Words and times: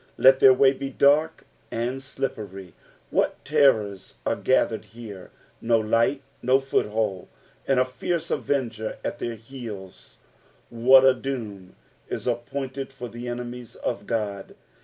Let 0.17 0.39
their 0.39 0.55
uay 0.55 0.81
he 0.81 0.89
dark 0.89 1.45
and 1.69 1.99
tlippery.^' 1.99 2.73
What 3.11 3.45
terrors 3.45 4.15
are 4.25 4.35
gathered 4.35 4.85
here! 4.85 5.29
No 5.61 5.77
light, 5.79 6.23
no 6.41 6.59
foothold, 6.59 7.27
and 7.67 7.79
a 7.79 7.83
fierie 7.85 8.31
avenger 8.33 8.97
at 9.05 9.19
their 9.19 9.35
heels 9.35 10.17
I 10.71 10.75
'(Vhat 10.77 11.05
a 11.07 11.13
doom 11.13 11.75
i» 12.11 12.15
appointed 12.15 12.91
for 12.91 13.09
the 13.09 13.27
enemies 13.27 13.75
of 13.75 14.07
God 14.07 14.55